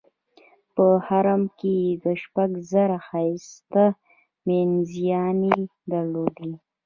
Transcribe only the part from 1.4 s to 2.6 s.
کې یې شپږ